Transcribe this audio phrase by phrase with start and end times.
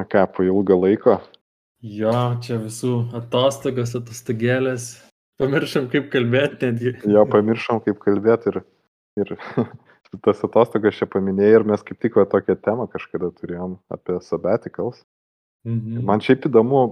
[0.00, 1.18] Na ką, po ilgo laiko.
[1.84, 4.86] Jo, čia visų atostogos, atostogėlės.
[5.40, 6.92] Pamiršom, kaip kalbėti netgi.
[7.12, 8.58] Jo, pamiršom, kaip kalbėti ir,
[9.20, 9.34] ir
[10.24, 15.04] tas atostogas čia paminėjai ir mes kaip tik va tokią temą kažkada turėjom apie sabbaticals.
[15.68, 16.00] Mhm.
[16.08, 16.82] Man šiaip įdomu,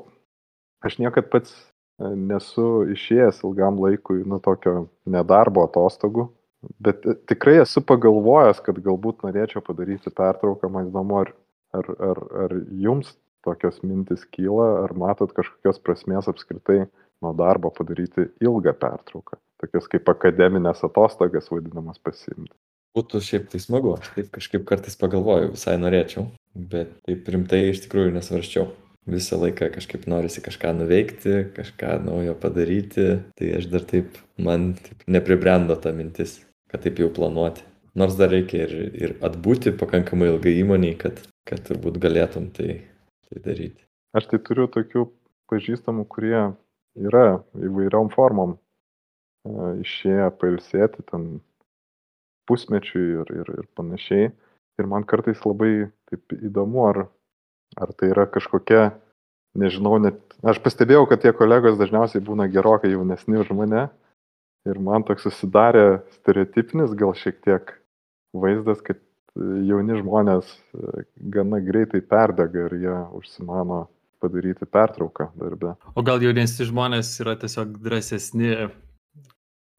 [0.84, 6.29] aš niekad pats e, nesu išėjęs ilgam laikui nuo tokio nedarbo atostogų,
[6.77, 11.37] bet e, tikrai esu pagalvojęs, kad galbūt norėčiau padaryti pertrauką, man įdomu, ar,
[11.77, 13.15] ar, ar, ar jums
[13.47, 16.87] tokios mintis kyla, ar matot kažkokios prasmės apskritai
[17.23, 22.55] nuo darbo padaryti ilgą pertrauką, tokias kaip akademinės atostogas vadinamas pasimti.
[22.97, 27.85] Būtų šiaip tai smagu, aš taip kažkaip kartais pagalvoju, visai norėčiau, bet taip rimtai iš
[27.85, 28.69] tikrųjų nesvarščiau.
[29.09, 33.07] Visą laiką kažkaip norisi kažką nuveikti, kažką naujo padaryti,
[33.39, 37.65] tai aš dar taip, man taip nepribrendo ta mintis, kad taip jau planuoti.
[37.98, 42.82] Nors dar reikia ir, ir atbūti pakankamai ilgai įmoniai, kad, kad turbūt galėtum tai,
[43.27, 43.82] tai daryti.
[44.15, 45.09] Aš tai turiu tokių
[45.51, 46.38] pažįstamų, kurie
[46.99, 47.26] yra
[47.59, 48.60] įvairiom formom e,
[49.82, 51.26] išėję pailsėti, ten
[52.49, 54.30] pusmečiui ir, ir, ir panašiai.
[54.79, 57.02] Ir man kartais labai taip įdomu, ar,
[57.82, 58.93] ar tai yra kažkokia,
[59.59, 63.88] nežinau, net, aš pastebėjau, kad tie kolegos dažniausiai būna gerokai jaunesni už mane.
[64.69, 67.75] Ir man toks susidarė stereotipinis gal šiek tiek
[68.37, 69.00] vaizdas, kad
[69.38, 73.87] jauni žmonės e, gana greitai perdega ir jie užsimano
[74.22, 75.76] padaryti pertrauką darbę.
[75.94, 78.54] O gal jaunesni žmonės yra tiesiog drąsesni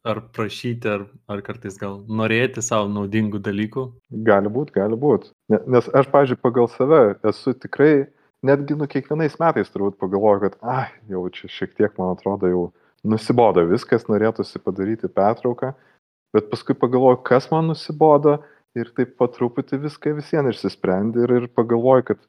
[0.08, 3.86] ar prašyti, ar, ar kartais gal norėti savo naudingų dalykų?
[4.25, 5.34] Gali būti, gali būti.
[5.52, 8.08] Nes aš, pažiūrėjau, pagal save esu tikrai,
[8.45, 12.63] netgi nu kiekvienais metais turbūt pagalvoju, kad, ah, jau čia šiek tiek, man atrodo, jau
[13.03, 15.73] nusibodo viskas, norėtųsi padaryti pertrauką,
[16.35, 18.39] bet paskui pagalvoju, kas man nusibodo
[18.77, 22.23] ir taip pat truputį viską visiems išsisprendė ir, ir pagalvoju, kad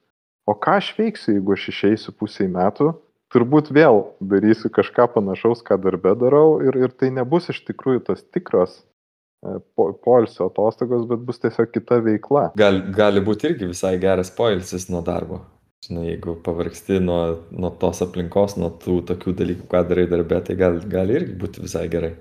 [0.49, 2.93] o ką aš veiksiu, jeigu aš išeisiu pusiai metų
[3.31, 8.23] turbūt vėl darysiu kažką panašaus, ką darbę darau ir, ir tai nebus iš tikrųjų tos
[8.33, 12.49] tikros e, poilsio atostogos, bet bus tiesiog kita veikla.
[12.59, 15.41] Gal, gali būti irgi visai geras poilsis nuo darbo.
[15.87, 17.21] Žinai, jeigu pavargsti nuo,
[17.57, 21.63] nuo tos aplinkos, nuo tų tokių dalykų, ką darai darbė, tai gal, gali irgi būti
[21.63, 22.11] visai gerai.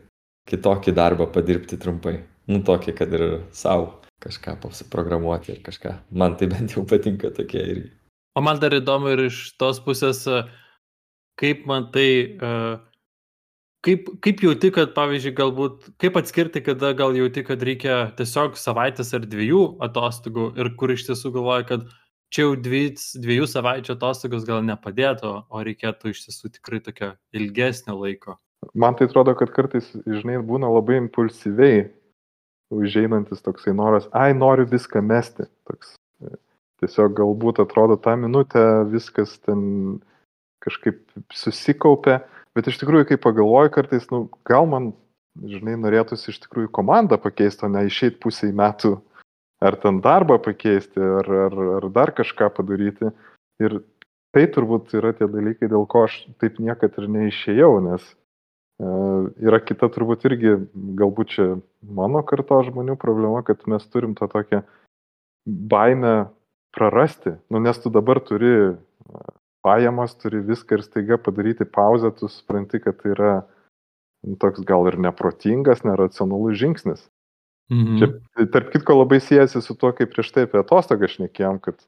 [0.51, 2.19] Kitokį darbą padirbti trumpai.
[2.51, 3.25] Nu, tokį, kad ir
[3.55, 5.95] savo kažką pasiprogramuoti ir kažką.
[6.11, 7.91] Man tai bent jau patinka tokie irgi.
[8.37, 10.49] O man dar įdomu ir iš tos pusės, uh,
[11.41, 12.09] kaip man tai,
[12.43, 12.83] uh,
[13.87, 19.15] kaip, kaip jauti, kad, pavyzdžiui, galbūt, kaip atskirti, kada gal jauti, kad reikia tiesiog savaitės
[19.17, 21.89] ar dviejų atostogų ir kur iš tiesų galvoja, kad
[22.31, 22.85] čia jau dvi,
[23.25, 28.39] dviejų savaičių atostogos gal nepadėtų, o reikėtų iš tiesų tikrai tokio ilgesnio laiko.
[28.75, 31.89] Man tai atrodo, kad kartais, žinai, būna labai impulsyviai
[32.71, 35.49] užeinantis toksai noras, ai, noriu viską mesti.
[35.69, 36.37] Toks, e,
[36.83, 38.63] tiesiog galbūt atrodo tą minutę
[38.93, 39.99] viskas ten
[40.61, 41.01] kažkaip
[41.33, 42.21] susikaupia,
[42.55, 44.93] bet iš tikrųjų, kai pagalvoju kartais, nu, gal man,
[45.41, 48.99] žinai, norėtųsi iš tikrųjų komandą pakeisti, o ne išeiti pusiai metų,
[49.65, 53.11] ar ten darbą pakeisti, ar, ar, ar dar kažką padaryti.
[53.61, 53.81] Ir
[54.37, 58.05] tai turbūt yra tie dalykai, dėl ko aš taip niekad ir neišėjau, nes
[58.81, 60.57] yra kita turbūt irgi,
[60.99, 61.47] galbūt čia
[61.85, 64.63] mano karto žmonių problema, kad mes turim tą tokią
[65.47, 66.31] baimę
[66.73, 68.77] prarasti, nu, nes tu dabar turi
[69.65, 73.33] pajamas, turi viską ir staiga padaryti pauzę, tu supranti, kad tai yra
[74.25, 77.09] nu, toks gal ir neprotingas, neracionalus žingsnis.
[77.71, 77.99] Mhm.
[78.01, 81.79] Čia, tarp kitko, labai siejasi su tuo, kaip prieš tai apie atostogą šnekėjom, kad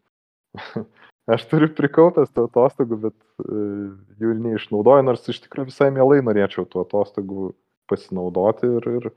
[1.31, 6.67] aš turiu prikaupęs tų atostogų, bet uh, jų neišnaudoju, nors iš tikrųjų visai mielai norėčiau
[6.69, 7.53] tų atostogų
[7.91, 8.71] pasinaudoti.
[8.79, 9.09] Ir, ir,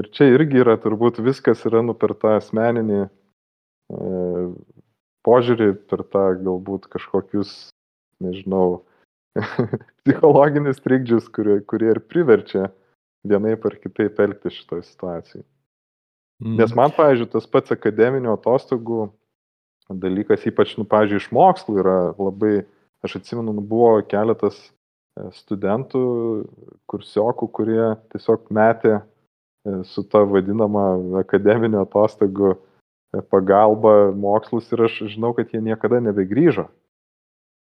[0.00, 4.50] ir čia irgi yra turbūt viskas yra nu per tą asmeninį uh,
[5.28, 7.70] požiūrį, per tą galbūt kažkokius
[8.24, 8.82] nežinau,
[10.02, 12.68] psichologinius trikdžius, kurie, kurie ir priverčia
[13.28, 15.44] vienaip ar kitaip elgti šitoje situacijoje.
[16.42, 16.54] Mm.
[16.60, 19.08] Nes man, pavyzdžiui, tas pats akademinio atostogų
[19.88, 22.64] dalykas, ypač, nu, pavyzdžiui, iš mokslų yra labai,
[23.04, 26.02] aš atsimenu, nu, buvo keletas e, studentų,
[26.90, 29.02] kursiokų, kurie tiesiog metė e,
[29.88, 30.90] su ta vadinama
[31.22, 32.58] akademinio atostogų e,
[33.32, 36.68] pagalba mokslus ir aš žinau, kad jie niekada nebegrįžo.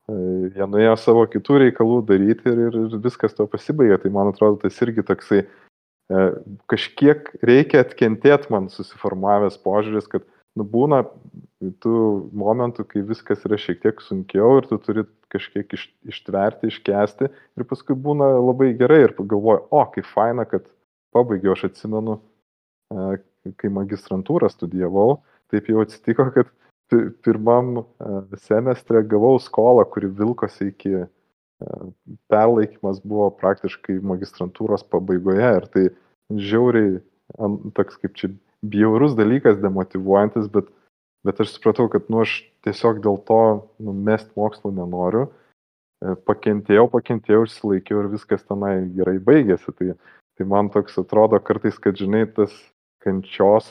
[0.04, 3.96] Jie nuėjo savo kitų reikalų daryti ir, ir, ir viskas to pasibaigė.
[4.02, 5.46] Tai man atrodo, tas irgi toksai
[6.68, 10.26] kažkiek reikia atkentėti man susiformavęs požiūris, kad
[10.58, 11.02] nu, būna
[11.82, 11.98] tų
[12.36, 15.04] momentų, kai viskas yra šiek tiek sunkiau ir tu turi
[15.34, 20.66] kažkiek iš, ištverti, iškesti ir paskui būna labai gerai ir pagalvoju, o, kaip faina, kad
[21.14, 22.18] pabaigiau, aš atsimenu,
[22.92, 23.16] e,
[23.60, 25.22] kai magistrantūrą studijavau,
[25.52, 26.52] taip jau atsitiko, kad
[27.24, 27.84] pirmam e,
[28.44, 31.08] semestre gavau skolą, kuri vilkosi iki e,
[32.30, 35.84] perlaikymas buvo praktiškai magistrantūros pabaigoje ir tai
[36.34, 36.98] žiauriai,
[37.74, 38.30] toks kaip čia
[38.72, 40.69] bjaurus dalykas, demotivuojantis, bet,
[41.26, 43.40] bet aš supratau, kad nu aš tiesiog dėl to
[43.82, 45.25] numest mokslų nenoriu.
[46.05, 49.75] E, pakentėjau, pakentėjau, išsilaikiau ir viskas tenai gerai baigėsi.
[49.78, 49.96] Tai,
[50.38, 52.55] tai man toks atrodo kartais, kad žinai, tas
[53.05, 53.69] kančios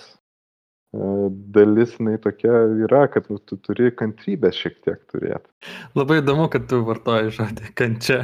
[0.94, 2.54] dalis jinai tokia
[2.86, 5.50] yra, kad nu, tu turi kantrybės šiek tiek turėti.
[5.98, 8.20] Labai įdomu, kad tu vartoji žodį kančia.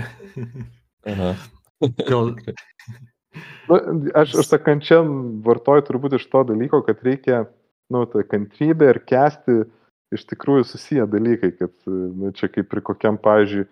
[1.10, 1.34] Aha.
[2.06, 2.36] Gal...
[3.70, 3.80] nu,
[4.18, 5.02] aš, aš tą kančią
[5.46, 7.44] vartoju turbūt iš to dalyko, kad reikia,
[7.94, 9.64] nu, tą kantrybę ir kesti
[10.16, 13.68] iš tikrųjų susiję dalykai, kad, nu, čia kaip ir kokiam, pavyzdžiui,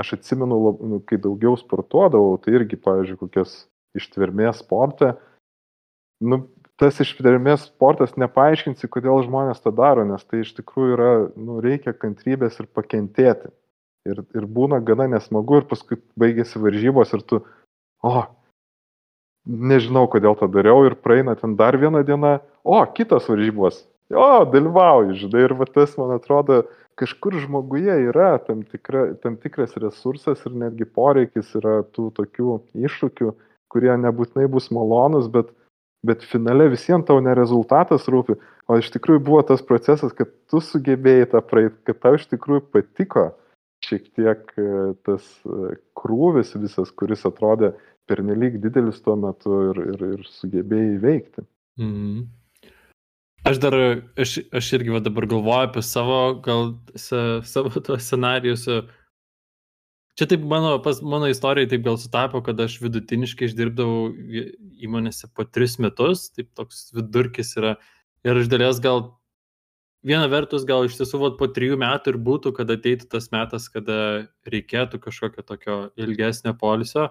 [0.00, 3.54] aš atsimenu, nu, kai daugiau sportuodavau, tai irgi, pavyzdžiui, kokias
[3.98, 5.12] ištvermės sportą,
[6.24, 6.42] nu,
[6.80, 11.94] tas ištvermės sportas nepaaiškinsi, kodėl žmonės tą daro, nes tai iš tikrųjų yra, nu, reikia
[11.94, 13.52] kantrybės ir pakentėti.
[14.08, 17.38] Ir, ir būna gana nesmagu ir paskui baigėsi varžybos ir tu,
[18.02, 18.24] o,
[19.46, 25.18] nežinau, kodėl tą dariau ir praeina ten dar viena diena, o, kitos varžybos, o, dalyvauju,
[25.24, 26.62] žinai, ir va tas, man atrodo,
[27.00, 33.32] kažkur žmoguje yra tam, tikra, tam tikras resursas ir netgi poreikis yra tų tokių iššūkių,
[33.72, 35.50] kurie nebūtinai bus malonus, bet
[36.02, 38.34] bet finale visiems tau ne rezultatas rūpi,
[38.66, 42.64] o iš tikrųjų buvo tas procesas, kad tu sugebėjai tą praeit, kad tau iš tikrųjų
[42.74, 43.28] patiko
[43.86, 44.66] šiek tiek e,
[45.06, 47.72] tas e, krūvis visas, kuris atrodė
[48.10, 51.44] pernelyg didelis tuo metu ir, ir, ir sugebėjai įveikti.
[51.80, 52.22] Mhm.
[53.48, 53.74] Aš dar,
[54.22, 58.68] aš, aš irgi va dabar galvoju apie savo, gal savo tos scenarius,
[60.12, 64.10] Čia taip mano, pas mano istorijai taip gal sutapo, kad aš vidutiniškai išdirbdavau
[64.84, 67.78] įmonėse po tris metus, taip toks vidurkis yra.
[68.28, 69.00] Ir iš dalies gal,
[70.04, 73.70] viena vertus gal iš tiesų vat, po trijų metų ir būtų, kad ateitų tas metas,
[73.72, 73.96] kada
[74.52, 77.08] reikėtų kažkokio tokio ilgesnio polisio.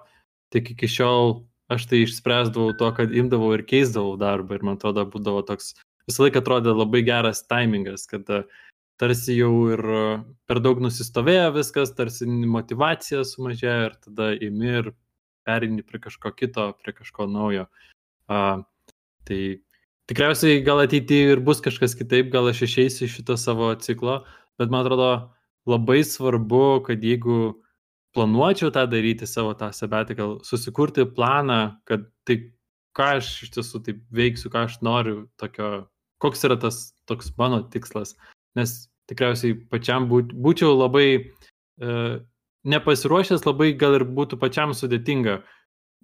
[0.52, 1.38] Tik iki šiol
[1.72, 5.72] aš tai išspręsdavau to, kad imdavau ir keisdavau darbą ir man atrodo būdavo toks,
[6.08, 8.44] visą laiką atrodė labai geras timingas, kad uh,
[9.02, 10.02] tarsi jau ir e,
[10.46, 14.92] per daug nusistovėjo viskas, tarsi motivacija sumažėjo ir tada imi ir
[15.46, 17.66] perini prie kažko kito, prie kažko naujo.
[18.30, 18.62] Uh,
[19.26, 19.40] tai
[20.06, 24.20] tikriausiai gal ateityje ir bus kažkas kitaip, gal aš išeisiu iš šito savo ciklo,
[24.60, 25.08] bet man atrodo
[25.66, 27.56] labai svarbu, kad jeigu
[28.16, 32.38] planuočiau tą daryti savo tą sabbatical, susikurti planą, kad tai
[32.96, 35.86] ką aš iš tiesų taip veiksiu, ką aš noriu, tokio,
[36.22, 38.14] koks yra tas toks mano tikslas.
[38.58, 41.96] Nes tikriausiai pačiam būt, būčiau labai e,
[42.68, 45.40] nepasiruošęs, labai gal ir būtų pačiam sudėtinga,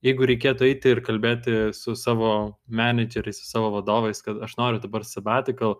[0.04, 5.04] jeigu reikėtų eiti ir kalbėti su savo menedžeriais, su savo vadovais, kad aš noriu dabar
[5.06, 5.78] sabbatical,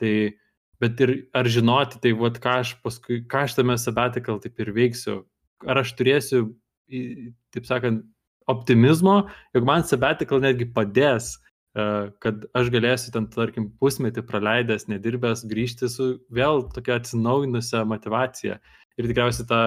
[0.00, 0.36] tai
[0.80, 4.72] bet ir ar žinoti, tai vad ką aš paskui, ką aš tame sabbatical taip ir
[4.76, 5.22] veiksiu,
[5.66, 6.48] ar aš turėsiu,
[7.54, 8.02] taip sakant,
[8.50, 9.22] optimizmo,
[9.54, 11.36] jog man sabbatical netgi padės
[11.70, 11.82] E,
[12.22, 18.56] kad aš galėsiu ten, tarkim, pusmetį praleidęs, nedirbęs, grįžti su vėl tokia atsinaujinusią motivaciją.
[18.98, 19.60] Ir tikriausiai tą,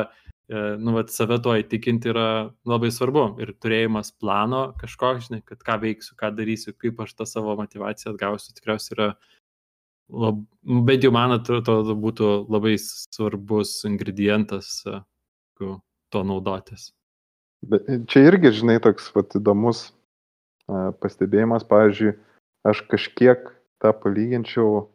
[0.51, 2.25] e, nu, vat, save tuo įtikinti yra
[2.67, 3.27] labai svarbu.
[3.43, 8.11] Ir turėjimas plano kažko, žinai, kad ką veiksiu, ką darysiu, kaip aš tą savo motivaciją
[8.11, 9.09] atgausiu, tikriausiai yra,
[10.25, 10.43] lab,
[10.91, 14.99] bent jau man atrodo, būtų labai svarbus ingredientas, e,
[16.13, 16.91] to naudotis.
[17.63, 19.91] Bet čia irgi, žinai, toks pat įdomus
[21.03, 22.15] pastebėjimas, pavyzdžiui,
[22.67, 23.45] aš kažkiek
[23.83, 24.87] tą palyginčiau,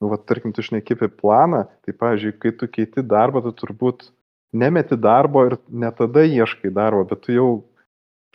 [0.00, 4.08] nu, va, tarkim, tu šneki apie planą, tai, pavyzdžiui, kai tu keiti darbą, tu turbūt
[4.56, 7.48] nemeti darbo ir ne tada ieškai darbo, bet tu jau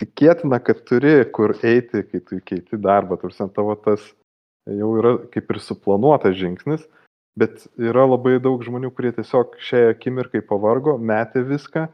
[0.01, 4.03] tikėtina, kad turi kur eiti, kai tu keiti darbą, tarsi tavo tas
[4.69, 6.85] jau yra kaip ir suplanuotas žingsnis,
[7.37, 11.87] bet yra labai daug žmonių, kurie tiesiog šią akimirkai pavargo, metė viską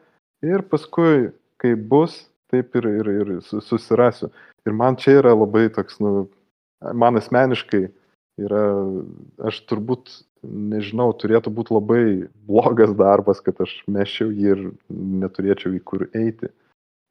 [0.45, 4.31] ir paskui, kai bus, taip ir, ir, ir susirasiu.
[4.65, 6.27] Ir man čia yra labai toks, nu,
[6.93, 7.85] man asmeniškai
[8.41, 8.63] yra,
[9.49, 10.11] aš turbūt,
[10.45, 12.03] nežinau, turėtų būti labai
[12.47, 16.51] blogas darbas, kad aš mešiau jį ir neturėčiau į kur eiti.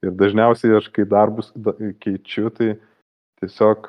[0.04, 1.50] Ir dažniausiai aš, kai darbus
[2.04, 2.74] keičiu, tai
[3.40, 3.88] tiesiog,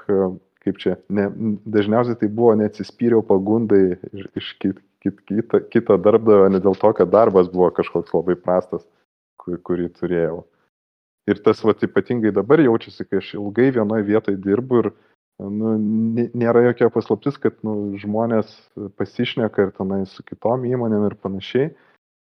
[0.65, 1.29] kaip čia, ne,
[1.69, 3.99] dažniausiai tai buvo neatsispyriau pagundai
[4.35, 8.85] iš, kit, kit, kito, kito darbdavio, ne dėl to, kad darbas buvo kažkoks labai prastas,
[9.41, 10.43] kur, kurį turėjau.
[11.29, 14.91] Ir tas vat, ypatingai dabar jaučiasi, kai aš ilgai vienoje vietoje dirbu ir
[15.41, 15.73] nu,
[16.37, 18.51] nėra jokia paslaptis, kad nu, žmonės
[18.99, 21.73] pasišneka ir tenai su kitom įmonėm ir panašiai.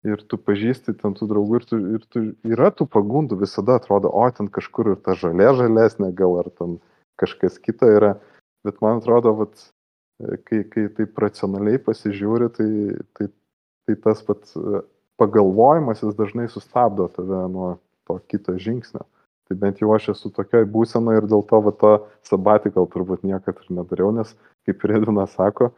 [0.05, 4.11] Ir tu pažįsti ten tų draugų ir, tu, ir tu, yra tų pagundų, visada atrodo,
[4.13, 6.75] o ten kažkur ir ta žalė žalesnė, gal ar ten
[7.21, 8.11] kažkas kita yra.
[8.65, 9.65] Bet man atrodo, vat,
[10.23, 12.69] e, kai, kai taip racionaliai pasižiūri, tai,
[13.17, 13.29] tai,
[13.85, 14.83] tai tas pats e,
[15.21, 17.75] pagalvojimas jis dažnai sustabdo tave nuo
[18.09, 19.05] to kito žingsnio.
[19.45, 21.95] Tai bent jau aš esu tokioj būsenoje ir dėl to va to
[22.25, 24.33] sabatikal turbūt niekad ir nedariau, nes
[24.65, 25.69] kaip ir Edvinas sako,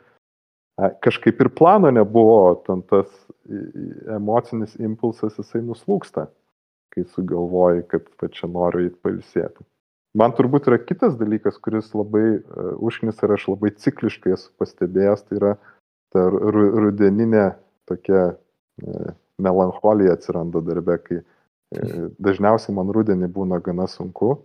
[1.03, 3.11] kažkaip ir plano nebuvo, ten tas
[4.17, 6.29] emocinis impulsas jisai nuslūksta,
[6.95, 9.67] kai sugalvoji, kad čia noriu įt pailsėti.
[10.17, 15.27] Man turbūt yra kitas dalykas, kuris labai uh, užknis ir aš labai cikliškai esu pastebėjęs,
[15.29, 15.53] tai yra
[16.15, 17.51] ta ru rudeninė
[17.91, 19.11] tokia uh,
[19.43, 24.39] melancholija atsiranda darbe, kai uh, dažniausiai man rudenį būna gana sunku,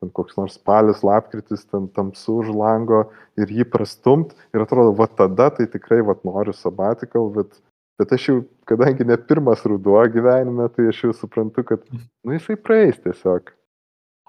[0.00, 3.04] ten koks nors spalis, lapkritis, ten tamsu už lango
[3.36, 7.52] ir jį prastumt ir atrodo, va tada tai tikrai va noriu sabatikal, bet,
[8.00, 11.84] bet aš jau, kadangi ne pirmas ruduo gyvenime, tai aš jau suprantu, kad,
[12.24, 13.52] nu jisai praeis tiesiog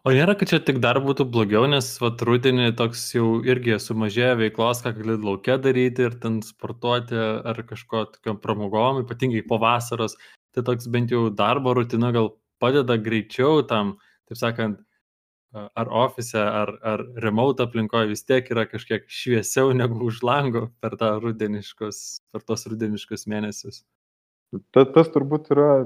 [0.03, 4.33] O nėra, kad čia tik dar būtų blogiau, nes vat, rudenį toks jau irgi sumažėja
[4.35, 10.17] veiklos, ką gali laukia daryti ir ten sportuoti ar kažko tokiam pramogom, ypatingai po vasaros.
[10.51, 13.95] Tai toks bent jau darbo rutina gal padeda greičiau tam,
[14.27, 14.83] taip sakant,
[15.53, 20.99] ar ofise, ar, ar remote aplinkoje vis tiek yra kažkiek šviesiau negu už lango per,
[20.99, 23.85] per tos rudeniškus mėnesius.
[24.75, 25.85] Ta, tas turbūt yra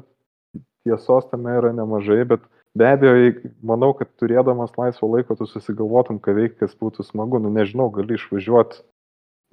[0.88, 3.32] tiesos tame yra nemažai, bet Be abejo,
[3.66, 7.40] manau, kad turėdamas laisvo laiko, tu susigalvotum, ką veikti, kas būtų smagu.
[7.42, 8.84] Nu, nežinau, gali išvažiuoti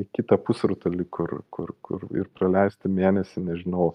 [0.03, 3.95] į kitą pusrutulį, kur, kur, kur ir praleisti mėnesį, nežinau,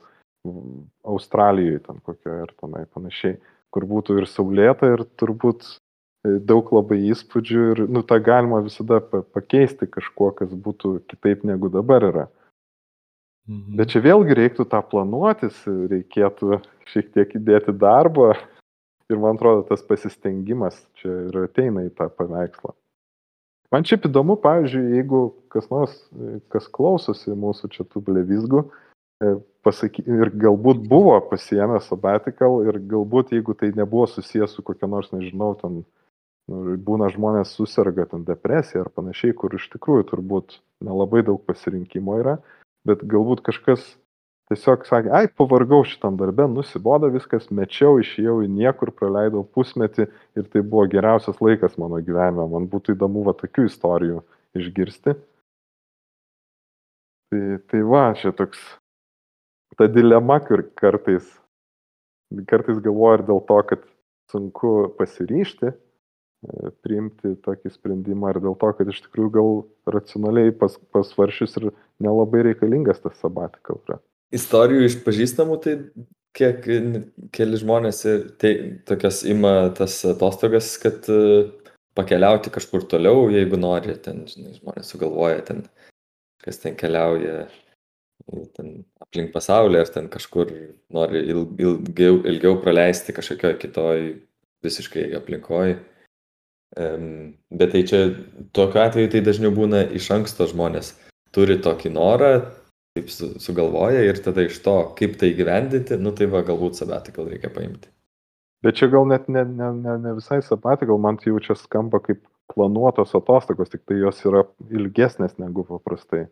[1.03, 3.38] Australijoje ten kokioje ir tenai panašiai,
[3.75, 9.01] kur būtų ir saulėta, ir turbūt e, daug labai įspūdžių ir, nu, tą galima visada
[9.03, 12.25] pakeisti kažkuo, kas būtų kitaip negu dabar yra.
[13.50, 13.75] Mhm.
[13.81, 16.62] Bet čia vėlgi reiktų tą planuotis, reikėtų
[16.93, 18.31] šiek tiek įdėti darbo,
[19.10, 22.75] Ir man atrodo, tas pasistengimas čia ir ateina į tą paveikslą.
[23.74, 25.22] Man šiaip įdomu, pavyzdžiui, jeigu
[25.54, 25.96] kas nors,
[26.54, 28.63] kas klausosi mūsų čia tų blevizgų,
[29.22, 29.34] e,
[29.66, 35.12] pasaky, ir galbūt buvo pasiemę sabbatical ir galbūt jeigu tai nebuvo susijęs su kokia nors,
[35.13, 35.84] nežinau, ten
[36.50, 42.18] nu, būna žmonės susirga ten depresija ar panašiai, kur iš tikrųjų turbūt nelabai daug pasirinkimo
[42.24, 42.39] yra,
[42.89, 43.86] bet galbūt kažkas
[44.50, 50.48] tiesiog sakė, ai, pavargau šitam darbę, nusibodo viskas, mečiau, išėjau į niekur, praleidau pusmetį ir
[50.50, 52.48] tai buvo geriausias laikas mano gyvenime.
[52.50, 54.24] Man būtų įdomu va tokių istorijų
[54.58, 55.15] išgirsti.
[57.29, 58.58] Tai, tai va, čia toks
[59.77, 61.29] ta dilema, kur kartais,
[62.50, 63.86] kartais galvoju ir dėl to, kad
[64.34, 69.56] sunku pasiryšti, e, priimti tokį sprendimą ir dėl to, kad iš tikrųjų gal
[69.94, 74.01] racionaliai pas, pasvaršius ir nelabai reikalingas tas sabatikal yra
[74.36, 75.75] istorijų iš pažįstamų, tai
[76.38, 76.67] kiek
[77.36, 78.03] keli žmonės
[78.41, 78.51] tai,
[78.88, 81.48] tokias ima tas atostogas, kad e,
[81.98, 85.65] pakeliauti kažkur toliau, jeigu nori, ten, žinai, žmonės sugalvoja ten,
[86.45, 87.48] kas ten keliauja
[88.55, 90.51] ten aplink pasaulį, ar ten kažkur
[90.93, 94.01] nori ilgiau, ilgiau praleisti kažkokioje kitoj
[94.65, 95.79] visiškai aplinkoje.
[96.77, 98.01] Um, bet tai čia
[98.53, 100.91] tokiu atveju tai dažniau būna iš anksto žmonės
[101.33, 102.33] turi tokį norą,
[102.98, 107.29] taip su, sugalvoja ir tada iš to, kaip tai gyvendinti, nu tai va, galbūt sabatikal
[107.29, 107.91] reikia paimti.
[108.65, 112.01] Bet čia gal net ne, ne, ne, ne visai sabatikal, man tai jau čia skamba
[112.03, 114.43] kaip planuotos atostogos, tik tai jos yra
[114.74, 116.25] ilgesnės negu paprastai.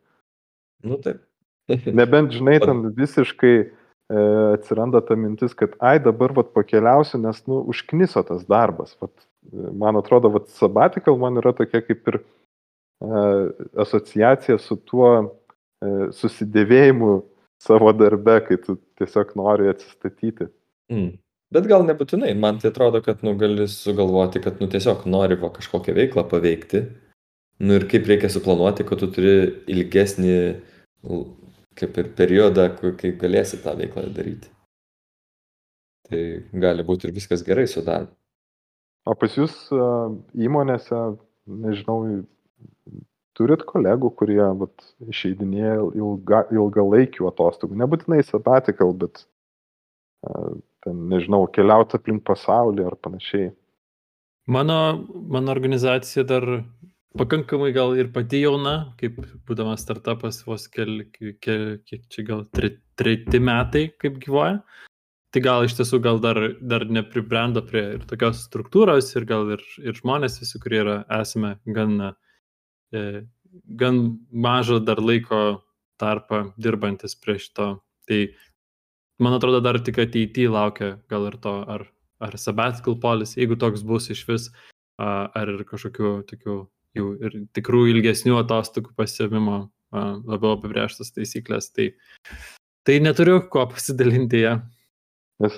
[0.83, 1.21] Nu taip.
[1.99, 3.69] Nebent, žinai, ten visiškai e,
[4.55, 8.95] atsiranda ta mintis, kad ai dabar vat pakeliausiu, nes, nu, užkniso tas darbas.
[9.03, 9.13] Vat,
[9.51, 13.25] e, man atrodo, vat sabatikal man yra tokia kaip ir e,
[13.83, 15.11] asociacija su tuo
[15.83, 17.11] E, susidėvėjimu
[17.61, 20.49] savo darbe, kai tu tiesiog nori atsistatyti.
[20.93, 21.17] Mm.
[21.53, 25.51] Bet gal nebūtinai, man tai atrodo, kad nu, gali sugalvoti, kad nu, tiesiog nori va,
[25.53, 26.83] kažkokią veiklą paveikti.
[27.63, 29.37] Nu ir kaip reikia suplanuoti, kad tu turi
[29.71, 30.35] ilgesnį
[31.77, 32.67] kaip ir periodą,
[32.99, 34.49] kai galėsi tą veiklą daryti.
[36.07, 36.21] Tai
[36.65, 38.11] gali būti ir viskas gerai su darbu.
[39.07, 39.55] O pas jūs
[40.35, 40.99] įmonėse,
[41.47, 42.01] nežinau,
[43.37, 44.73] turit kolegų, kurie vat,
[45.05, 49.25] išeidinėja ilga, ilgalaikių atostogų, nebūtinai sabbatical, bet
[50.85, 53.51] ten, nežinau, keliauti aplink pasaulį ar panašiai.
[54.49, 54.79] Mano,
[55.27, 56.45] mano organizacija dar
[57.17, 62.77] pakankamai gal ir pati jauna, kaip būdamas startupas vos keli, keli, kiek čia gal tre,
[62.99, 64.61] treti metai kaip gyvoja.
[65.35, 69.65] Tai gal iš tiesų gal dar, dar nepribrendo prie ir tokios struktūros ir gal ir,
[69.83, 72.26] ir žmonės visi, kurie yra, esame gan uh, E,
[72.91, 73.99] gan
[74.31, 75.63] mažą dar laiko
[75.97, 77.69] tarpą dirbantis prie šito.
[78.07, 78.21] Tai
[79.19, 81.87] man atrodo dar tik ateityje laukia gal ir to, ar,
[82.21, 84.49] ar sabbatical policy, jeigu toks bus iš vis,
[84.97, 86.57] ar ir kažkokių tokių
[86.97, 91.69] jau ir tikrų ilgesnių atostogų pasiemimo labiau apibrieštas taisyklės.
[91.75, 91.91] Tai,
[92.87, 94.57] tai neturiu ko pasidalinti ją.
[95.43, 95.57] Nes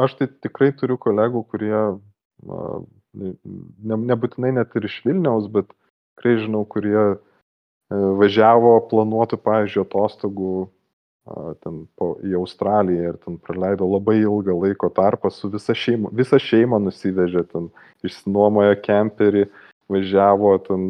[0.00, 1.82] aš tai tikrai turiu kolegų, kurie
[2.48, 5.70] ne, nebūtinai net ir iš Vilniaus, bet
[6.18, 7.14] tikrai žinau, kurie e,
[8.18, 10.56] važiavo planuotų, pavyzdžiui, atostogų
[11.62, 16.38] ten po, į Australiją ir ten praleido labai ilgą laiko tarpą su visa šeima, visą
[16.40, 17.68] šeimą nusivežė, ten
[18.06, 19.46] išsinuomojo kemperį,
[19.92, 20.88] važiavo ten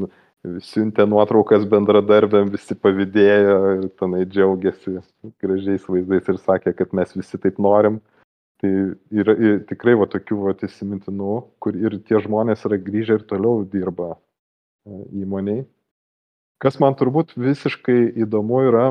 [0.64, 5.00] siuntė nuotraukas bendradarbėm, visi pavydėjo ir tenai džiaugiasi
[5.42, 8.00] gražiais vaizdais ir sakė, kad mes visi taip norim.
[8.58, 8.70] Tai
[9.14, 13.62] yra ir tikrai va tokių va įsimintinų, kur ir tie žmonės yra grįžę ir toliau
[13.70, 14.16] dirba
[15.22, 15.66] įmoniai.
[16.62, 18.86] Kas man turbūt visiškai įdomu yra,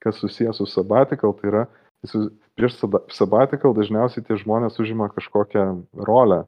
[0.00, 1.66] kas susijęs su sabbatical, tai yra
[2.56, 2.78] prieš
[3.12, 5.66] sabbatical dažniausiai tie žmonės užima kažkokią
[6.08, 6.46] rolę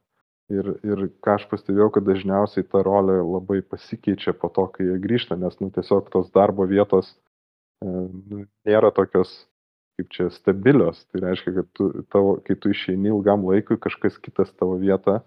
[0.53, 4.99] Ir, ir ką aš pastebėjau, kad dažniausiai ta rolė labai pasikeičia po to, kai jie
[5.01, 9.33] grįžta, nes nu, tiesiog tos darbo vietos e, nu, nėra tokios
[9.97, 11.05] kaip čia stabilios.
[11.09, 15.21] Tai reiškia, kad tu, tavo, kai tu išeini ilgam laikui, kažkas kitas tavo vietą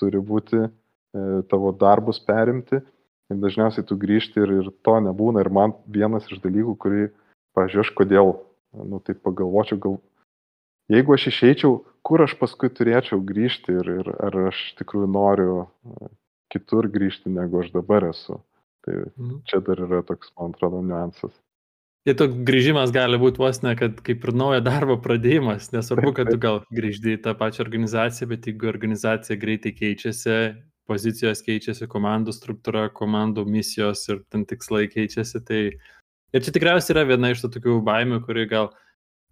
[0.00, 2.80] turi būti, e, tavo darbus perimti.
[3.28, 5.42] Ir dažniausiai tu grįžti ir, ir to nebūna.
[5.44, 7.08] Ir man vienas iš dalykų, kurį,
[7.58, 8.30] pažiūrėjau, aš kodėl,
[8.88, 9.98] nu tai pagalvočiau, gal
[10.92, 11.74] jeigu aš išeičiau,
[12.06, 16.08] kur aš paskui turėčiau grįžti ir, ir ar aš tikrųjų noriu e,
[16.54, 18.40] kitur grįžti, negu aš dabar esu.
[18.86, 19.42] Tai mhm.
[19.48, 21.34] čia dar yra toks, man atrodo, niuansas.
[22.08, 26.30] Tai toks grįžimas gali būti vos ne, kad kaip ir naujo darbo pradėjimas, nesvarbu, kad
[26.32, 30.38] tu gal grįžti į tą pačią organizaciją, bet jeigu organizacija greitai keičiasi,
[30.88, 37.06] pozicijos keičiasi, komandų struktūra, komandų misijos ir ten tikslai keičiasi, tai ir čia tikriausiai yra
[37.08, 38.72] viena iš tų tokių baimių, kuri gal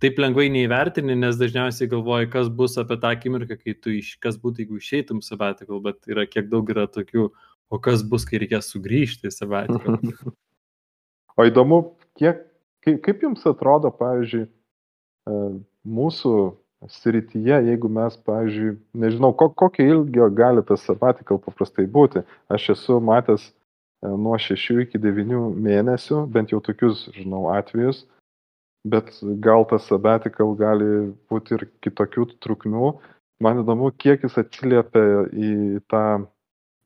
[0.02, 4.36] taip lengvai neįvertini, nes dažniausiai galvoji, kas bus apie tą akimirką, kai tu iš, kas
[4.40, 7.30] būtų, jeigu išeitum sabbatical, bet yra kiek daug yra tokių,
[7.72, 9.96] o kas bus, kai reikės sugrįžti į sabbatical.
[11.38, 11.80] o įdomu,
[12.20, 12.44] kiek,
[12.84, 15.40] kaip, kaip jums atrodo, pavyzdžiui, e,
[15.96, 16.36] mūsų
[16.84, 22.22] srityje, jeigu mes, pavyzdžiui, nežinau, ko, kokio ilgio gali tas sabbatical paprastai būti.
[22.52, 28.04] Aš esu matęs e, nuo 6 iki 9 mėnesių, bent jau tokius, žinau, atvejus,
[28.86, 29.10] bet
[29.42, 32.94] gal tas sabbatical gali būti ir kitokių trukmių.
[33.42, 36.06] Man įdomu, kiek jis atsiliepia į tą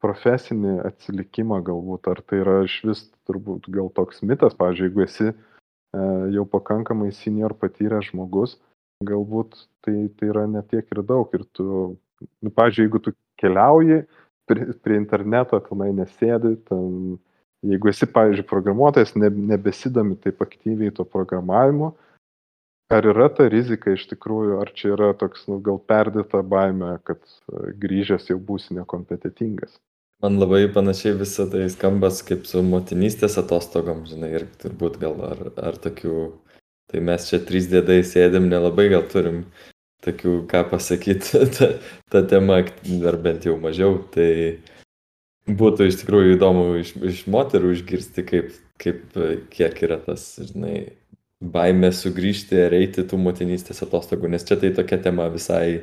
[0.01, 5.29] profesinį atsilikimą galbūt, ar tai yra iš vis turbūt gal toks mitas, pavyzdžiui, jeigu esi
[5.29, 5.35] e,
[6.35, 8.57] jau pakankamai senior patyręs žmogus,
[9.07, 11.67] galbūt tai, tai yra netiek ir daug ir tu,
[12.45, 14.03] nu, pavyzdžiui, jeigu tu keliauji
[14.51, 17.19] prie, prie interneto, tenai nesėdi, ten
[17.61, 21.91] Jeigu esi, pavyzdžiui, programuotojas, ne, nebesidomi taip aktyviai to programavimu,
[22.97, 27.21] ar yra ta rizika iš tikrųjų, ar čia yra toks, nu, gal perdėta baime, kad
[27.21, 29.77] e, grįžęs jau būsi nekompetitingas?
[30.25, 35.45] Man labai panašiai visą tai skambas kaip su motinystės atostogom, žinai, ir turbūt gal ar,
[35.61, 36.17] ar tokių,
[36.91, 39.45] tai mes čia trys dėdai sėdėm, nelabai gal turim
[40.05, 41.73] tokių, ką pasakyti, ta,
[42.13, 42.61] ta tema,
[43.11, 44.31] ar bent jau mažiau, tai
[45.49, 49.17] Būtų iš tikrųjų įdomu iš, iš moterų išgirsti, kaip, kaip,
[49.51, 50.93] kiek yra tas, žinai,
[51.41, 55.81] baimė sugrįžti ar eiti tų motinystės atostogų, nes čia tai tokia tema visai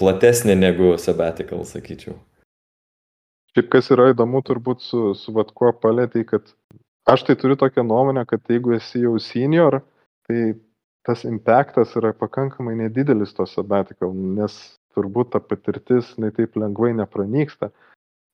[0.00, 2.16] platesnė negu sabbatical, sakyčiau.
[3.52, 6.48] Šiaip kas yra įdomu turbūt su, su vat kuo palėtai, kad
[7.04, 9.80] aš tai turiu tokią nuomonę, kad jeigu esi jau senior,
[10.28, 10.54] tai
[11.06, 14.54] tas impactas yra pakankamai nedidelis to sabbatical, nes
[14.94, 17.72] turbūt ta patirtis, jinai taip lengvai nepranyksta.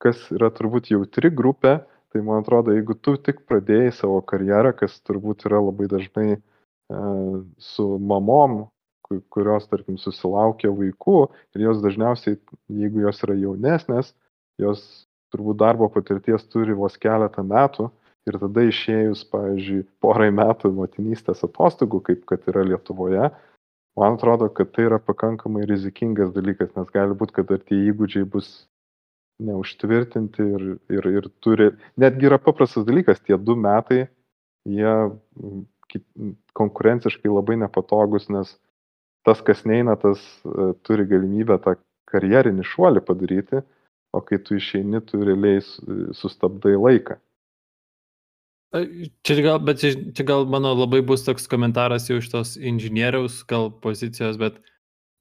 [0.03, 1.79] Kas yra turbūt jautri grupė,
[2.13, 6.41] tai man atrodo, jeigu tu tik pradėjai savo karjerą, kas turbūt yra labai dažnai e,
[7.63, 8.67] su mamom,
[9.33, 11.19] kurios, tarkim, susilaukia vaikų
[11.57, 12.37] ir jos dažniausiai,
[12.69, 14.13] jeigu jos yra jaunesnės,
[14.61, 14.85] jos
[15.33, 17.89] turbūt darbo patirties turi vos keletą metų
[18.31, 23.31] ir tada išėjus, pavyzdžiui, porai metų motinystės atostogų, kaip kad yra Lietuvoje,
[23.99, 28.29] man atrodo, kad tai yra pakankamai rizikingas dalykas, nes gali būti, kad ar tie įgūdžiai
[28.31, 28.53] bus
[29.43, 34.07] neužtvirtinti ir, ir, ir turi, netgi yra paprastas dalykas, tie du metai,
[34.69, 34.95] jie
[36.59, 38.51] konkurenciškai labai nepatogus, nes
[39.27, 41.77] tas, kas neina, tas uh, turi galimybę tą
[42.09, 43.63] karjerinį šuolį padaryti,
[44.17, 45.61] o kai tu išeini, tu realiai
[46.17, 47.19] sustabdai laiką.
[48.69, 53.41] Čia gal, bet čia, čia gal mano labai bus toks komentaras jau iš tos inžinieriaus
[53.49, 54.59] gal pozicijos, bet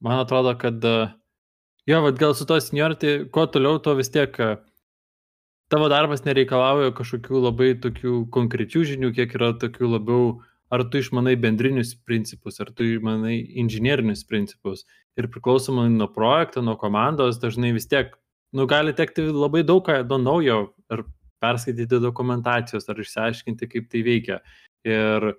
[0.04, 4.36] man atrodo, kad jo, vad gal su to seniority, kuo toliau, tuo vis tiek
[5.72, 10.30] tavo darbas nereikalauja kažkokių labai tokių konkrečių žinių, kiek yra tokių labiau,
[10.72, 14.84] ar tu išmanai bendrinius principus, ar tu išmanai inžinierinius principus.
[15.18, 18.12] Ir priklausomai nuo projekto, nuo komandos, dažnai vis tiek
[18.56, 20.60] nu, gali tekti labai daug ką nuo naujo
[20.92, 21.08] ar
[21.44, 24.40] perskaityti dokumentacijos, ar išsiaiškinti, kaip tai veikia.
[24.88, 25.32] Ir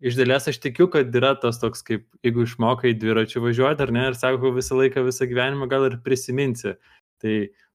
[0.00, 4.06] iš dalies aš tikiu, kad yra tas toks, kaip jeigu išmokai dviračiu važiuoti, ar ne,
[4.10, 6.76] ir sako visą laiką, visą gyvenimą gal ir prisiminsi.
[7.20, 7.34] Tai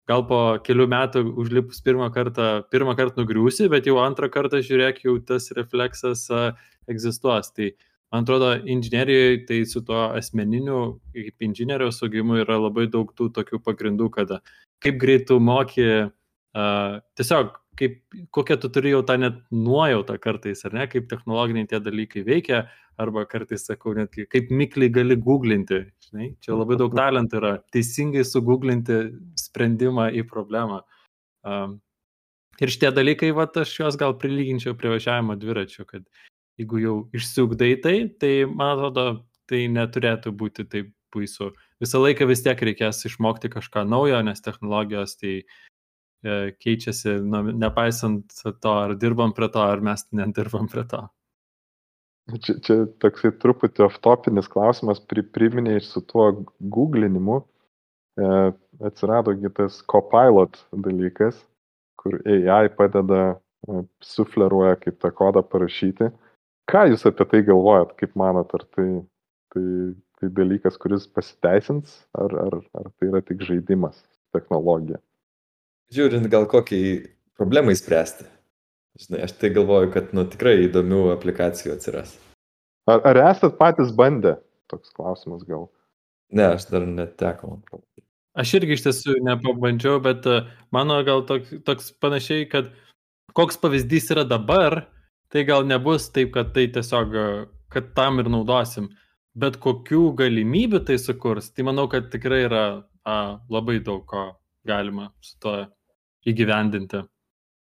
[0.09, 5.03] gal po kelių metų užlipus pirmą kartą, pirmą kartą nugriūsi, bet jau antrą kartą žiūrėk,
[5.05, 6.51] jau tas refleksas uh,
[6.91, 7.51] egzistuos.
[7.55, 7.71] Tai
[8.13, 13.61] man atrodo, inžinierijoje tai su tuo asmeniniu, kaip inžinierijos augimu yra labai daug tų tokių
[13.65, 14.41] pagrindų, kada
[14.83, 15.87] kaip greitų moki,
[16.55, 17.99] uh, tiesiog kaip,
[18.35, 22.65] kokią tu turi jau tą net nuojautą kartais, ar ne, kaip technologiniai tie dalykai veikia,
[23.01, 28.23] arba kartais sakau, netgi kaip mikliai gali googlinti, žinai, čia labai daug talentų yra, teisingai
[28.27, 29.01] suguglinti
[29.39, 30.81] sprendimą į problemą.
[31.45, 31.79] Um,
[32.61, 36.07] ir šitie dalykai, va, aš juos gal prilyginčiau prie važiavimo dviračiu, kad
[36.59, 41.51] jeigu jau išsiugdai tai, tai man atrodo, tai neturėtų būti taip baisu.
[41.83, 45.74] Visą laiką vis tiek reikės išmokti kažką naujo, nes technologijos tai E,
[46.23, 51.03] keičiasi, nu, nepaisant to, ar dirbam prie to, ar mes nedirbam prie to.
[52.41, 56.31] Čia, čia toksai truputį off-topinis klausimas, pri, priminėjai su tuo
[56.73, 57.37] googlinimu,
[58.17, 58.29] e,
[58.89, 61.37] atsiradogi tas copilot dalykas,
[62.01, 63.35] kur AI padeda,
[63.69, 66.09] e, sufleruoja, kaip tą kodą parašyti.
[66.71, 68.87] Ką jūs apie tai galvojat, kaip manot, ar tai,
[69.53, 69.67] tai,
[70.17, 74.01] tai dalykas, kuris pasiteisins, ar, ar, ar tai yra tik žaidimas,
[74.33, 74.97] technologija?
[75.93, 76.95] Žiūrint gal kokiai
[77.37, 78.25] problemai spręsti.
[79.01, 82.15] Žinai, aš tai galvoju, kad nu, tikrai įdomių aplikacijų atsiras.
[82.87, 84.37] Ar, ar esat patys bandę?
[84.71, 85.67] Toks klausimas gal.
[86.33, 87.57] Ne, aš dar neteko.
[88.39, 90.39] Aš irgi iš tiesų nepabandžiau, bet e,
[90.75, 92.71] mano gal toks, toks panašiai, kad
[93.37, 94.85] koks pavyzdys yra dabar,
[95.31, 97.27] tai gal nebus taip, kad tai tiesiog, e,
[97.75, 98.89] kad tam ir naudosim.
[99.35, 102.65] Bet kokių galimybių tai sukurs, tai manau, kad tikrai yra
[103.03, 103.19] a,
[103.51, 104.29] labai daug ko
[104.67, 105.55] galima su to
[106.27, 107.03] įgyvendinti.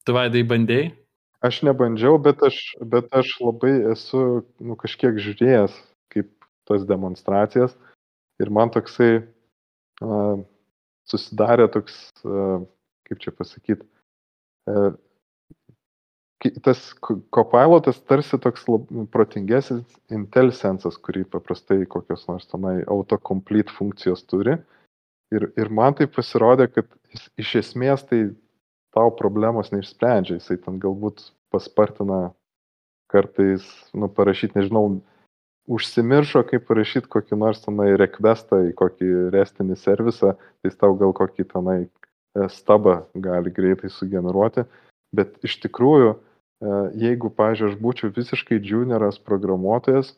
[0.05, 0.91] Tu vaidai bandėjai?
[1.45, 4.21] Aš nebandžiau, bet aš, bet aš labai esu
[4.57, 5.75] nu, kažkiek žiūrėjęs
[6.13, 6.31] kaip
[6.65, 7.75] tas demonstracijas
[8.41, 10.39] ir man toksai uh,
[11.07, 12.63] susidarė toks, uh,
[13.05, 13.85] kaip čia pasakyti,
[14.71, 14.95] uh,
[16.65, 16.81] tas
[17.33, 24.57] copilotas tarsi toks lab, protingesnis IntelliSense'as, kurį paprastai kokios nors tenai autocomplete funkcijos turi.
[25.35, 28.21] Ir, ir man tai pasirodė, kad jis, iš esmės tai
[28.95, 32.31] tau problemos neišsprendžia, jisai ten galbūt paspartina
[33.11, 35.01] kartais, nu, parašyti, nežinau,
[35.67, 41.47] užsimiršo, kaip parašyti kokį nors tenai requestą į kokį restinį servisą, tai tau gal kokį
[41.51, 41.89] tenai e,
[42.53, 44.63] stabą gali greitai sugeneruoti,
[45.15, 50.15] bet iš tikrųjų, e, jeigu, pažiūrėjau, aš būčiau visiškai junioras programuotojas,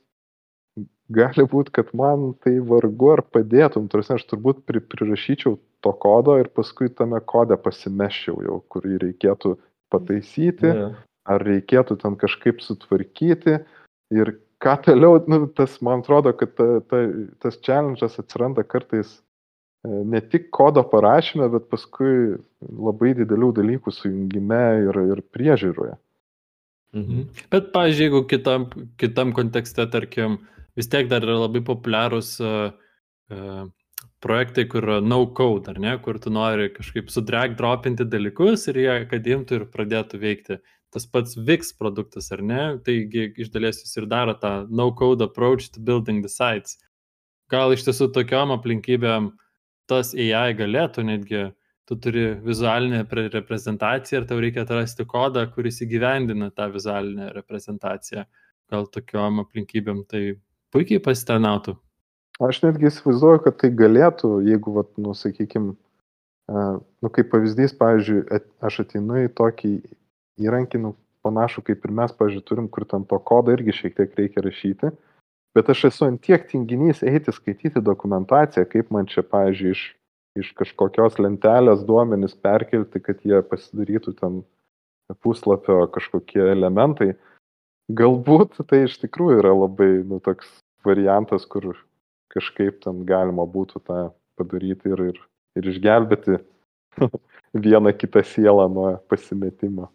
[1.09, 6.37] gali būt, kad man tai vargu ar padėtum, tarsi aš turbūt pri, prirašyčiau to kodo
[6.39, 9.55] ir paskui tame kode pasimeščiau jau, kurį reikėtų
[9.93, 10.99] pataisyti, yeah.
[11.25, 13.57] ar reikėtų ten kažkaip sutvarkyti
[14.13, 17.01] ir ką toliau, nu, tas man atrodo, kad ta, ta,
[17.41, 24.61] tas challenge'as atsiranda kartais e, ne tik kodo parašyme, bet paskui labai didelių dalykų sujungime
[24.85, 25.97] ir, ir priežiūroje.
[26.97, 27.25] Mhm.
[27.53, 28.65] Bet, pavyzdžiui, jeigu kitam,
[28.97, 32.71] kitam kontekste, tarkim, uh, vis tiek dar yra labai populiarūs uh,
[33.35, 33.67] uh,
[34.23, 38.97] projektai, kur no code, ar ne, kur tu nori kažkaip sudrag dropinti dalykus ir jie,
[39.11, 40.59] kad imtų ir pradėtų veikti.
[40.89, 45.23] Tas pats VIX produktas, ar ne, taigi iš dalies jis ir daro tą no code
[45.27, 46.79] approach to building the sites.
[47.49, 49.31] Gal iš tiesų tokiom aplinkybėm
[49.89, 51.43] tas AI galėtų netgi,
[51.89, 58.25] tu turi vizualinę reprezentaciją ir tau reikia atrasti kodą, kuris įgyvendina tą vizualinę reprezentaciją.
[58.69, 60.23] Gal tokiom aplinkybėm tai
[60.73, 61.75] puikiai pasitarnautų.
[62.39, 65.73] Aš netgi įsivaizduoju, kad tai galėtų, jeigu, vat, nu, sakykime,
[66.49, 68.23] nu, kaip pavyzdys, pavyzdžiui,
[68.63, 69.73] aš ateinu į tokį
[70.45, 70.93] įrankį, nu,
[71.25, 74.93] panašu kaip ir mes, pavyzdžiui, turim, kur ten to kodą irgi šiek tiek reikia rašyti,
[75.57, 79.83] bet aš esu ant tiek tinginys eiti skaityti dokumentaciją, kaip man čia, pavyzdžiui, iš,
[80.39, 84.41] iš kažkokios lentelės duomenis perkelti, kad jie pasidarytų ten
[85.25, 87.15] puslapio kažkokie elementai.
[87.89, 90.49] Galbūt tai iš tikrųjų yra labai, nu, toks
[90.85, 91.71] variantas, kur
[92.29, 94.01] kažkaip ten galima būtų tą
[94.37, 95.21] padaryti ir, ir,
[95.57, 96.37] ir išgelbėti
[97.65, 99.89] vieną kitą sielą nuo pasimetimo.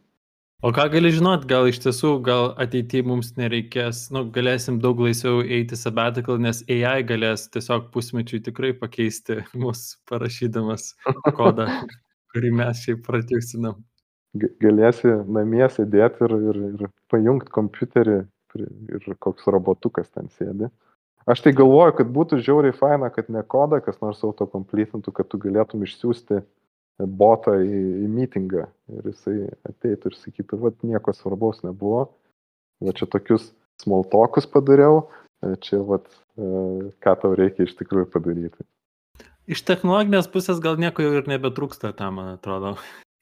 [0.65, 5.43] O ką gali žinot, gal iš tiesų, gal ateityje mums nereikės, nu, galėsim daug laisviau
[5.45, 10.95] eiti sabbatical, nes AI galės tiesiog pusmečiui tikrai pakeisti mus parašydamas
[11.37, 11.69] kodą,
[12.33, 13.83] kurį mes šiaip pratiusinam
[14.35, 18.19] galėsi namie sėdėti ir, ir, ir pajungti kompiuterį
[18.55, 20.71] ir koks robotukas ten sėdi.
[21.31, 25.41] Aš tai galvoju, kad būtų žiauriai faina, kad ne kodą kas nors autokompletintų, kad tu
[25.41, 26.43] galėtum išsiųsti
[27.01, 32.07] botą į, į mitingą ir jisai ateitų ir sakytų, vad nieko svarbaus nebuvo,
[32.85, 33.49] va čia tokius
[33.83, 35.07] smoltokus padariau,
[35.43, 38.69] e, čia vad e, ką tau reikia iš tikrųjų padaryti.
[39.51, 42.77] Iš technologinės pusės gal nieko jau ir nebetrūksta tam, man atrodo.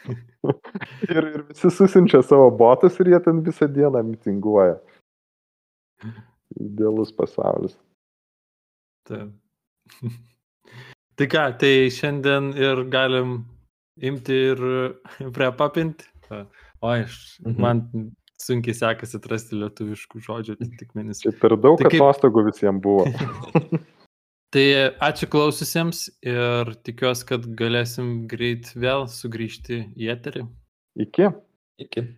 [1.14, 4.76] ir, ir visi susinčia savo botus ir jie ten visą dieną mitinguoja.
[6.60, 7.76] Idealus pasaulis.
[9.08, 9.30] Taip.
[11.16, 13.42] tai ką, tai šiandien ir galim
[14.02, 14.66] imti ir
[15.36, 16.08] prepapinti.
[16.82, 17.58] O aš, mhm.
[17.62, 17.82] man
[18.42, 21.22] sunkiai sekasi atrasti lietuviškų žodžių atitikmenis.
[21.22, 22.00] Čia per daug tai kaip...
[22.00, 23.06] atostogų visiems buvo.
[24.52, 24.64] Tai
[25.08, 30.46] ačiū klaususiems ir tikiuosi, kad galėsim greit vėl sugrįžti į eterį.
[31.06, 31.30] Iki.
[31.86, 32.08] Iki.